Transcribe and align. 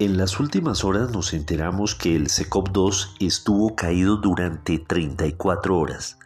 En 0.00 0.16
las 0.16 0.40
últimas 0.40 0.82
horas 0.82 1.10
nos 1.10 1.34
enteramos 1.34 1.94
que 1.94 2.16
el 2.16 2.28
SECOP-2 2.28 3.16
estuvo 3.20 3.76
caído 3.76 4.16
durante 4.16 4.78
34 4.78 5.76
horas. 5.76 6.18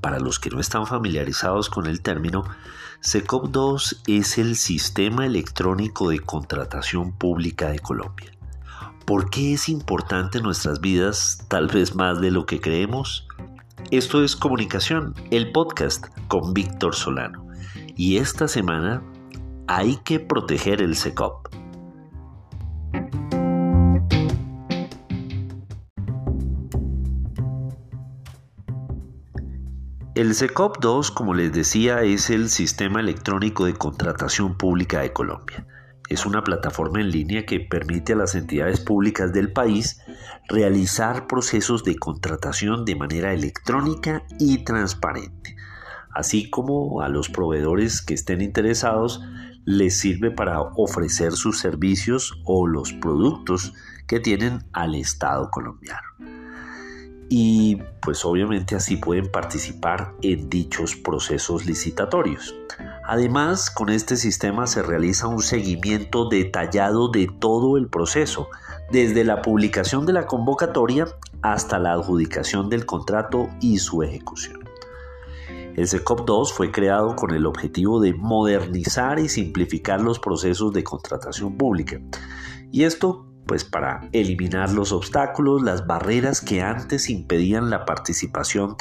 Para 0.00 0.18
los 0.18 0.40
que 0.40 0.50
no 0.50 0.58
están 0.58 0.88
familiarizados 0.88 1.70
con 1.70 1.86
el 1.86 2.02
término, 2.02 2.42
SECOP-2 3.00 4.00
es 4.08 4.38
el 4.38 4.56
Sistema 4.56 5.24
Electrónico 5.24 6.08
de 6.08 6.18
Contratación 6.18 7.12
Pública 7.12 7.68
de 7.68 7.78
Colombia. 7.78 8.32
¿Por 9.06 9.30
qué 9.30 9.52
es 9.52 9.68
importante 9.68 10.38
en 10.38 10.44
nuestras 10.44 10.80
vidas, 10.80 11.44
tal 11.46 11.68
vez 11.68 11.94
más 11.94 12.20
de 12.20 12.32
lo 12.32 12.44
que 12.44 12.60
creemos? 12.60 13.28
Esto 13.92 14.24
es 14.24 14.34
Comunicación, 14.34 15.14
el 15.30 15.52
podcast 15.52 16.06
con 16.26 16.52
Víctor 16.54 16.96
Solano. 16.96 17.46
Y 17.94 18.16
esta 18.16 18.48
semana 18.48 19.00
hay 19.68 19.98
que 19.98 20.18
proteger 20.18 20.82
el 20.82 20.96
SECOP. 20.96 21.61
El 30.14 30.34
SECOP 30.34 30.78
2, 30.78 31.10
como 31.10 31.32
les 31.32 31.54
decía, 31.54 32.02
es 32.02 32.28
el 32.28 32.50
Sistema 32.50 33.00
Electrónico 33.00 33.64
de 33.64 33.72
Contratación 33.72 34.58
Pública 34.58 35.00
de 35.00 35.14
Colombia. 35.14 35.66
Es 36.06 36.26
una 36.26 36.44
plataforma 36.44 37.00
en 37.00 37.10
línea 37.10 37.46
que 37.46 37.60
permite 37.60 38.12
a 38.12 38.16
las 38.16 38.34
entidades 38.34 38.78
públicas 38.80 39.32
del 39.32 39.54
país 39.54 40.02
realizar 40.50 41.26
procesos 41.26 41.82
de 41.84 41.96
contratación 41.96 42.84
de 42.84 42.94
manera 42.94 43.32
electrónica 43.32 44.22
y 44.38 44.64
transparente, 44.64 45.56
así 46.10 46.50
como 46.50 47.00
a 47.00 47.08
los 47.08 47.30
proveedores 47.30 48.02
que 48.02 48.12
estén 48.12 48.42
interesados 48.42 49.22
les 49.64 49.98
sirve 49.98 50.30
para 50.30 50.60
ofrecer 50.60 51.32
sus 51.32 51.58
servicios 51.58 52.38
o 52.44 52.66
los 52.66 52.92
productos 52.92 53.72
que 54.06 54.20
tienen 54.20 54.58
al 54.74 54.94
Estado 54.94 55.50
colombiano 55.50 56.41
y 57.34 57.76
pues 58.02 58.26
obviamente 58.26 58.76
así 58.76 58.96
pueden 58.96 59.32
participar 59.32 60.12
en 60.20 60.50
dichos 60.50 60.96
procesos 60.96 61.64
licitatorios. 61.64 62.54
Además, 63.06 63.70
con 63.70 63.88
este 63.88 64.16
sistema 64.16 64.66
se 64.66 64.82
realiza 64.82 65.28
un 65.28 65.40
seguimiento 65.40 66.28
detallado 66.28 67.08
de 67.08 67.30
todo 67.38 67.78
el 67.78 67.88
proceso, 67.88 68.50
desde 68.90 69.24
la 69.24 69.40
publicación 69.40 70.04
de 70.04 70.12
la 70.12 70.26
convocatoria 70.26 71.06
hasta 71.40 71.78
la 71.78 71.94
adjudicación 71.94 72.68
del 72.68 72.84
contrato 72.84 73.48
y 73.62 73.78
su 73.78 74.02
ejecución. 74.02 74.68
El 75.74 75.88
SECOP 75.88 76.26
2 76.26 76.52
fue 76.52 76.70
creado 76.70 77.16
con 77.16 77.30
el 77.30 77.46
objetivo 77.46 77.98
de 77.98 78.12
modernizar 78.12 79.18
y 79.18 79.30
simplificar 79.30 80.02
los 80.02 80.18
procesos 80.18 80.74
de 80.74 80.84
contratación 80.84 81.56
pública. 81.56 81.98
Y 82.70 82.84
esto 82.84 83.31
pues 83.46 83.64
para 83.64 84.08
eliminar 84.12 84.72
los 84.72 84.92
obstáculos, 84.92 85.62
las 85.62 85.86
barreras 85.86 86.40
que 86.40 86.62
antes 86.62 87.10
impedían 87.10 87.70
la 87.70 87.84
participación 87.84 88.76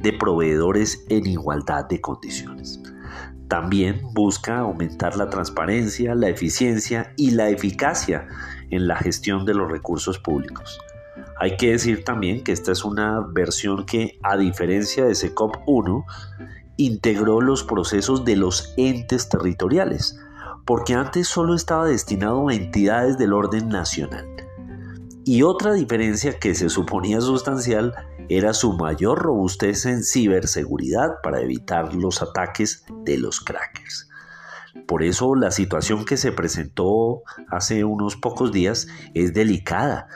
de 0.00 0.12
proveedores 0.12 1.04
en 1.08 1.26
igualdad 1.26 1.86
de 1.86 2.00
condiciones. 2.00 2.80
También 3.48 4.00
busca 4.12 4.58
aumentar 4.58 5.16
la 5.16 5.30
transparencia, 5.30 6.14
la 6.14 6.28
eficiencia 6.28 7.12
y 7.16 7.30
la 7.30 7.48
eficacia 7.48 8.26
en 8.70 8.88
la 8.88 8.96
gestión 8.96 9.44
de 9.44 9.54
los 9.54 9.70
recursos 9.70 10.18
públicos. 10.18 10.78
Hay 11.38 11.56
que 11.56 11.72
decir 11.72 12.02
también 12.02 12.42
que 12.42 12.52
esta 12.52 12.72
es 12.72 12.84
una 12.84 13.20
versión 13.20 13.84
que, 13.84 14.18
a 14.22 14.36
diferencia 14.36 15.04
de 15.04 15.14
SECOP 15.14 15.56
1, 15.66 16.04
integró 16.76 17.40
los 17.40 17.62
procesos 17.62 18.24
de 18.24 18.36
los 18.36 18.74
entes 18.76 19.28
territoriales, 19.28 20.18
porque 20.66 20.94
antes 20.94 21.28
solo 21.28 21.54
estaba 21.54 21.86
destinado 21.86 22.48
a 22.48 22.54
entidades 22.54 23.16
del 23.16 23.32
orden 23.32 23.68
nacional. 23.68 24.26
Y 25.24 25.42
otra 25.42 25.72
diferencia 25.72 26.38
que 26.38 26.54
se 26.54 26.68
suponía 26.68 27.20
sustancial 27.20 27.94
era 28.28 28.52
su 28.52 28.72
mayor 28.72 29.20
robustez 29.20 29.86
en 29.86 30.02
ciberseguridad 30.02 31.20
para 31.22 31.40
evitar 31.40 31.94
los 31.94 32.20
ataques 32.20 32.84
de 33.04 33.16
los 33.18 33.40
crackers. 33.40 34.08
Por 34.86 35.02
eso 35.02 35.34
la 35.34 35.52
situación 35.52 36.04
que 36.04 36.16
se 36.16 36.32
presentó 36.32 37.22
hace 37.48 37.84
unos 37.84 38.16
pocos 38.16 38.52
días 38.52 38.88
es 39.14 39.32
delicada, 39.32 40.08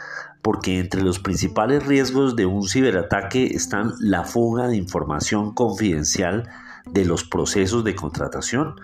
porque 0.42 0.80
entre 0.80 1.02
los 1.02 1.18
principales 1.18 1.86
riesgos 1.86 2.36
de 2.36 2.46
un 2.46 2.68
ciberataque 2.68 3.46
están 3.46 3.92
la 4.00 4.24
fuga 4.24 4.68
de 4.68 4.76
información 4.76 5.54
confidencial 5.54 6.48
de 6.86 7.04
los 7.04 7.24
procesos 7.24 7.84
de 7.84 7.94
contratación, 7.94 8.76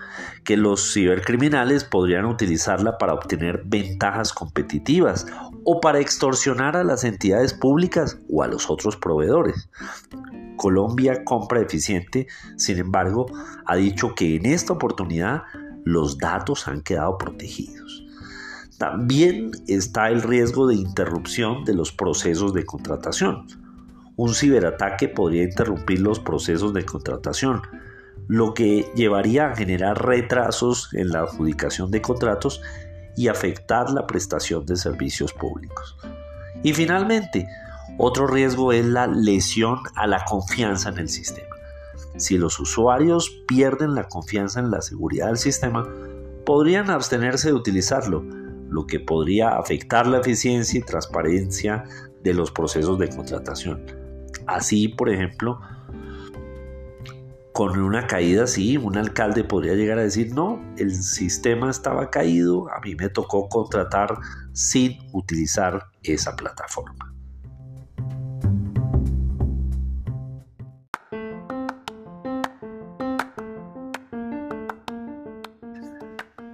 que 0.43 0.57
los 0.57 0.93
cibercriminales 0.93 1.83
podrían 1.83 2.25
utilizarla 2.25 2.97
para 2.97 3.13
obtener 3.13 3.63
ventajas 3.65 4.33
competitivas 4.33 5.25
o 5.63 5.79
para 5.81 5.99
extorsionar 5.99 6.77
a 6.77 6.83
las 6.83 7.03
entidades 7.03 7.53
públicas 7.53 8.19
o 8.29 8.43
a 8.43 8.47
los 8.47 8.69
otros 8.69 8.95
proveedores. 8.95 9.69
Colombia 10.55 11.23
Compra 11.23 11.61
Eficiente, 11.61 12.27
sin 12.55 12.79
embargo, 12.79 13.27
ha 13.65 13.75
dicho 13.75 14.15
que 14.15 14.35
en 14.35 14.45
esta 14.45 14.73
oportunidad 14.73 15.43
los 15.85 16.17
datos 16.17 16.67
han 16.67 16.81
quedado 16.81 17.17
protegidos. 17.17 18.03
También 18.77 19.51
está 19.67 20.09
el 20.09 20.21
riesgo 20.21 20.67
de 20.67 20.75
interrupción 20.75 21.63
de 21.63 21.73
los 21.73 21.91
procesos 21.91 22.53
de 22.53 22.65
contratación. 22.65 23.47
Un 24.17 24.33
ciberataque 24.33 25.09
podría 25.09 25.43
interrumpir 25.43 26.01
los 26.01 26.19
procesos 26.19 26.73
de 26.73 26.83
contratación, 26.83 27.61
lo 28.27 28.55
que 28.55 28.91
llevaría 28.95 29.51
a 29.51 29.55
generar 29.55 30.03
retrasos 30.03 30.89
en 30.93 31.09
la 31.09 31.19
adjudicación 31.19 31.91
de 31.91 32.01
contratos 32.01 32.61
y 33.15 33.27
afectar 33.27 33.91
la 33.91 34.07
prestación 34.07 34.65
de 34.65 34.75
servicios 34.75 35.33
públicos. 35.33 35.95
Y 36.63 36.73
finalmente, 36.73 37.47
otro 37.99 38.25
riesgo 38.25 38.73
es 38.73 38.85
la 38.85 39.05
lesión 39.05 39.77
a 39.95 40.07
la 40.07 40.25
confianza 40.25 40.89
en 40.89 40.97
el 40.97 41.09
sistema. 41.09 41.55
Si 42.17 42.39
los 42.39 42.59
usuarios 42.59 43.43
pierden 43.47 43.93
la 43.93 44.07
confianza 44.07 44.59
en 44.59 44.71
la 44.71 44.81
seguridad 44.81 45.27
del 45.27 45.37
sistema, 45.37 45.87
podrían 46.43 46.89
abstenerse 46.89 47.49
de 47.49 47.53
utilizarlo, 47.53 48.23
lo 48.69 48.87
que 48.87 48.99
podría 48.99 49.57
afectar 49.57 50.07
la 50.07 50.19
eficiencia 50.19 50.79
y 50.79 50.83
transparencia 50.83 51.83
de 52.23 52.33
los 52.33 52.51
procesos 52.51 52.97
de 52.97 53.09
contratación. 53.09 53.96
Así, 54.47 54.87
por 54.87 55.09
ejemplo, 55.09 55.59
con 57.53 57.79
una 57.79 58.07
caída 58.07 58.43
así, 58.43 58.77
un 58.77 58.97
alcalde 58.97 59.43
podría 59.43 59.73
llegar 59.73 59.97
a 59.97 60.03
decir, 60.03 60.33
no, 60.33 60.61
el 60.77 60.93
sistema 60.93 61.69
estaba 61.69 62.09
caído, 62.09 62.71
a 62.71 62.79
mí 62.81 62.95
me 62.95 63.09
tocó 63.09 63.49
contratar 63.49 64.17
sin 64.53 64.97
utilizar 65.11 65.89
esa 66.03 66.35
plataforma. 66.35 67.16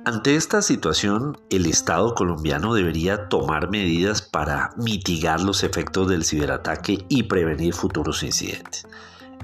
Ante 0.06 0.36
esta 0.36 0.62
situación, 0.62 1.38
el 1.50 1.66
Estado 1.66 2.14
colombiano 2.14 2.74
debería 2.74 3.30
tomar 3.30 3.69
medidas 3.69 4.22
para 4.22 4.72
mitigar 4.75 5.40
los 5.40 5.64
efectos 5.64 6.09
del 6.09 6.25
ciberataque 6.25 7.06
y 7.08 7.24
prevenir 7.24 7.74
futuros 7.74 8.22
incidentes. 8.22 8.86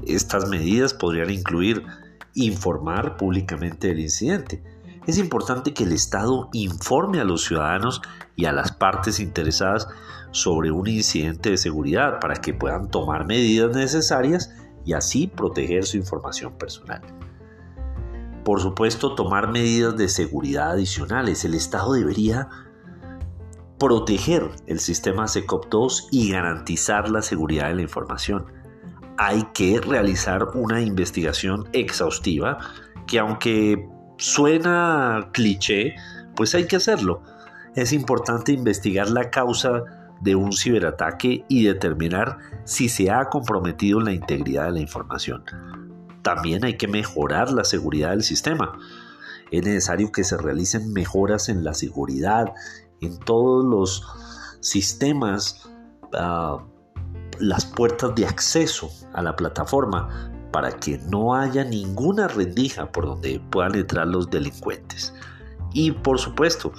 Estas 0.05 0.49
medidas 0.49 0.93
podrían 0.93 1.29
incluir 1.29 1.85
informar 2.33 3.15
públicamente 3.15 3.87
del 3.87 4.01
incidente. 4.01 4.61
Es 5.07 5.17
importante 5.17 5.73
que 5.73 5.85
el 5.85 5.93
Estado 5.93 6.49
informe 6.51 7.21
a 7.21 7.23
los 7.23 7.45
ciudadanos 7.45 8.01
y 8.35 8.43
a 8.43 8.51
las 8.51 8.73
partes 8.73 9.21
interesadas 9.21 9.87
sobre 10.31 10.71
un 10.71 10.87
incidente 10.87 11.51
de 11.51 11.57
seguridad 11.57 12.19
para 12.19 12.35
que 12.35 12.53
puedan 12.53 12.91
tomar 12.91 13.25
medidas 13.25 13.73
necesarias 13.73 14.53
y 14.85 14.91
así 14.91 15.27
proteger 15.27 15.85
su 15.85 15.95
información 15.95 16.57
personal. 16.57 17.01
Por 18.43 18.61
supuesto, 18.61 19.15
tomar 19.15 19.51
medidas 19.51 19.97
de 19.97 20.09
seguridad 20.09 20.71
adicionales. 20.71 21.45
El 21.45 21.53
Estado 21.53 21.93
debería 21.93 22.49
proteger 23.77 24.49
el 24.67 24.79
sistema 24.79 25.25
SECOP2 25.25 26.07
y 26.11 26.31
garantizar 26.31 27.09
la 27.09 27.21
seguridad 27.21 27.69
de 27.69 27.75
la 27.75 27.81
información 27.81 28.59
hay 29.21 29.43
que 29.53 29.81
realizar 29.81 30.47
una 30.53 30.79
investigación 30.79 31.67
exhaustiva 31.73 32.57
que 33.05 33.19
aunque 33.19 33.85
suena 34.17 35.29
cliché, 35.33 35.95
pues 36.37 36.55
hay 36.55 36.67
que 36.67 36.77
hacerlo. 36.77 37.21
Es 37.75 37.91
importante 37.91 38.53
investigar 38.53 39.09
la 39.09 39.29
causa 39.29 39.83
de 40.21 40.35
un 40.35 40.53
ciberataque 40.53 41.43
y 41.49 41.65
determinar 41.65 42.37
si 42.63 42.87
se 42.87 43.11
ha 43.11 43.25
comprometido 43.25 43.99
la 43.99 44.13
integridad 44.13 44.67
de 44.67 44.71
la 44.71 44.79
información. 44.79 45.43
También 46.21 46.65
hay 46.65 46.77
que 46.77 46.87
mejorar 46.87 47.51
la 47.51 47.63
seguridad 47.63 48.11
del 48.11 48.23
sistema. 48.23 48.77
Es 49.51 49.63
necesario 49.63 50.11
que 50.11 50.23
se 50.23 50.37
realicen 50.37 50.93
mejoras 50.93 51.49
en 51.49 51.63
la 51.63 51.73
seguridad, 51.73 52.53
en 53.01 53.17
todos 53.19 53.65
los 53.65 54.05
sistemas 54.59 55.69
uh, 56.13 56.59
las 57.39 57.65
puertas 57.65 58.13
de 58.15 58.25
acceso 58.25 58.89
a 59.13 59.21
la 59.21 59.35
plataforma 59.35 60.31
para 60.51 60.71
que 60.71 60.97
no 60.97 61.35
haya 61.35 61.63
ninguna 61.63 62.27
rendija 62.27 62.91
por 62.91 63.05
donde 63.05 63.39
puedan 63.49 63.75
entrar 63.75 64.07
los 64.07 64.29
delincuentes. 64.29 65.13
Y 65.73 65.91
por 65.91 66.19
supuesto, 66.19 66.73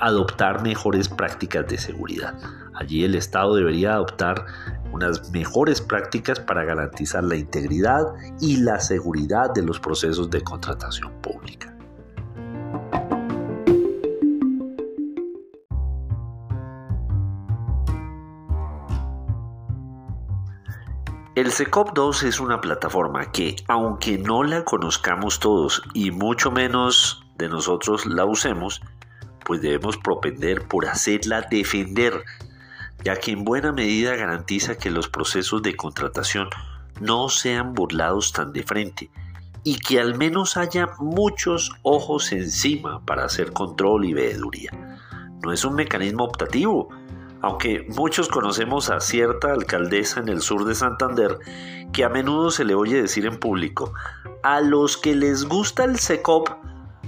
adoptar 0.00 0.62
mejores 0.62 1.08
prácticas 1.08 1.66
de 1.66 1.78
seguridad. 1.78 2.34
Allí 2.74 3.04
el 3.04 3.14
Estado 3.14 3.54
debería 3.54 3.94
adoptar 3.94 4.46
unas 4.92 5.30
mejores 5.30 5.80
prácticas 5.80 6.40
para 6.40 6.64
garantizar 6.64 7.22
la 7.22 7.36
integridad 7.36 8.06
y 8.40 8.56
la 8.58 8.80
seguridad 8.80 9.52
de 9.54 9.62
los 9.62 9.78
procesos 9.78 10.30
de 10.30 10.42
contratación 10.42 11.12
pública. 11.20 11.74
El 21.36 21.52
SECOP 21.52 21.94
2 21.94 22.24
es 22.24 22.40
una 22.40 22.60
plataforma 22.60 23.32
que, 23.32 23.56
aunque 23.66 24.18
no 24.18 24.42
la 24.42 24.64
conozcamos 24.64 25.40
todos 25.40 25.82
y 25.94 26.10
mucho 26.10 26.50
menos 26.50 27.24
de 27.38 27.48
nosotros 27.48 28.04
la 28.04 28.26
usemos, 28.26 28.82
pues 29.44 29.60
debemos 29.60 29.96
propender 29.96 30.66
por 30.66 30.86
hacerla 30.86 31.46
defender, 31.50 32.24
ya 33.04 33.16
que 33.16 33.32
en 33.32 33.44
buena 33.44 33.72
medida 33.72 34.16
garantiza 34.16 34.76
que 34.76 34.90
los 34.90 35.08
procesos 35.08 35.62
de 35.62 35.76
contratación 35.76 36.48
no 37.00 37.28
sean 37.28 37.74
burlados 37.74 38.32
tan 38.32 38.52
de 38.52 38.62
frente 38.62 39.10
y 39.64 39.78
que 39.78 40.00
al 40.00 40.16
menos 40.16 40.56
haya 40.56 40.88
muchos 40.98 41.72
ojos 41.82 42.32
encima 42.32 43.04
para 43.04 43.24
hacer 43.24 43.52
control 43.52 44.04
y 44.04 44.14
veeduría. 44.14 44.70
No 45.42 45.52
es 45.52 45.64
un 45.64 45.74
mecanismo 45.74 46.24
optativo, 46.24 46.88
aunque 47.42 47.86
muchos 47.88 48.28
conocemos 48.28 48.90
a 48.90 49.00
cierta 49.00 49.52
alcaldesa 49.52 50.20
en 50.20 50.28
el 50.28 50.40
sur 50.40 50.64
de 50.64 50.74
Santander 50.74 51.38
que 51.92 52.04
a 52.04 52.08
menudo 52.08 52.50
se 52.50 52.64
le 52.64 52.74
oye 52.74 53.00
decir 53.00 53.26
en 53.26 53.38
público, 53.38 53.92
a 54.42 54.60
los 54.60 54.96
que 54.96 55.14
les 55.14 55.44
gusta 55.44 55.84
el 55.84 55.98
SECOP, 55.98 56.50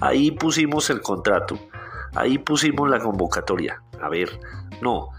ahí 0.00 0.31
pusimos 0.31 0.90
el 0.90 1.00
contrato. 1.02 1.58
Ahí 2.14 2.38
pusimos 2.38 2.91
la 2.91 3.00
convocatoria. 3.00 3.82
A 4.00 4.09
ver, 4.09 4.38
no, 4.81 5.11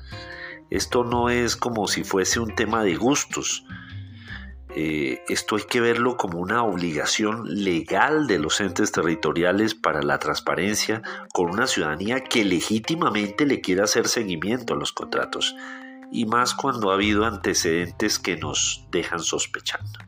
esto 0.70 1.04
no 1.04 1.30
es 1.30 1.56
como 1.56 1.88
si 1.88 2.04
fuese 2.04 2.40
un 2.40 2.56
tema 2.56 2.84
de 2.84 2.96
gustos. 2.96 3.66
Eh, 4.76 5.22
esto 5.28 5.56
hay 5.56 5.64
que 5.64 5.82
verlo 5.82 6.18
como 6.18 6.40
una 6.40 6.64
obligación 6.64 7.44
legal 7.46 8.26
de 8.26 8.40
los 8.40 8.60
entes 8.60 8.92
territoriales 8.92 9.76
para 9.76 10.02
la 10.02 10.18
transparencia 10.18 11.04
con 11.32 11.52
una 11.52 11.68
ciudadanía 11.68 12.24
que 12.24 12.44
legítimamente 12.44 13.46
le 13.46 13.62
quiera 13.62 13.84
hacer 13.84 14.08
seguimiento 14.08 14.74
a 14.74 14.78
los 14.78 14.92
contratos, 14.92 15.56
y 16.12 16.26
más 16.26 16.56
cuando 16.56 16.90
ha 16.90 16.96
habido 16.96 17.26
antecedentes 17.26 18.18
que 18.18 18.38
nos 18.38 18.88
dejan 18.90 19.20
sospechando. 19.20 20.00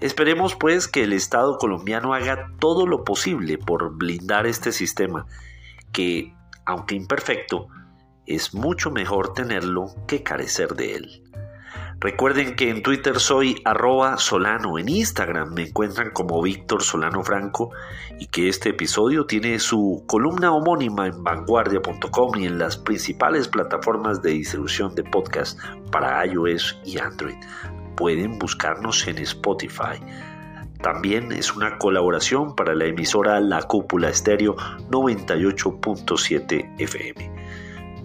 Esperemos 0.00 0.54
pues 0.54 0.86
que 0.86 1.04
el 1.04 1.14
Estado 1.14 1.56
colombiano 1.56 2.12
haga 2.12 2.52
todo 2.60 2.86
lo 2.86 3.04
posible 3.04 3.56
por 3.56 3.96
blindar 3.96 4.46
este 4.46 4.70
sistema 4.70 5.26
que, 5.92 6.34
aunque 6.64 6.94
imperfecto, 6.94 7.68
es 8.26 8.54
mucho 8.54 8.90
mejor 8.90 9.34
tenerlo 9.34 9.94
que 10.06 10.22
carecer 10.22 10.74
de 10.74 10.96
él. 10.96 11.22
Recuerden 11.98 12.56
que 12.56 12.68
en 12.68 12.82
Twitter 12.82 13.18
soy 13.18 13.62
arroba 13.64 14.18
solano, 14.18 14.78
en 14.78 14.88
Instagram 14.88 15.54
me 15.54 15.62
encuentran 15.62 16.10
como 16.10 16.42
Víctor 16.42 16.82
Solano 16.82 17.22
Franco 17.24 17.70
y 18.18 18.26
que 18.26 18.50
este 18.50 18.70
episodio 18.70 19.24
tiene 19.24 19.58
su 19.58 20.04
columna 20.06 20.52
homónima 20.52 21.06
en 21.06 21.24
vanguardia.com 21.24 22.36
y 22.36 22.46
en 22.46 22.58
las 22.58 22.76
principales 22.76 23.48
plataformas 23.48 24.20
de 24.20 24.32
distribución 24.32 24.94
de 24.94 25.04
podcast 25.04 25.58
para 25.90 26.24
iOS 26.26 26.78
y 26.84 26.98
Android. 26.98 27.36
Pueden 27.96 28.38
buscarnos 28.38 29.06
en 29.08 29.16
Spotify. 29.18 29.98
También 30.82 31.32
es 31.32 31.54
una 31.54 31.78
colaboración 31.78 32.54
para 32.54 32.74
la 32.74 32.84
emisora 32.86 33.40
La 33.40 33.62
Cúpula 33.62 34.08
Estéreo 34.08 34.56
98.7 34.90 36.74
FM. 36.78 37.32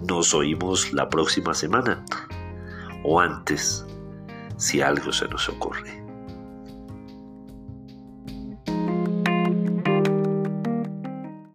Nos 0.08 0.34
oímos 0.34 0.92
la 0.92 1.08
próxima 1.08 1.54
semana 1.54 2.04
o 3.04 3.20
antes, 3.20 3.86
si 4.56 4.80
algo 4.80 5.12
se 5.12 5.28
nos 5.28 5.48
ocurre. 5.48 6.01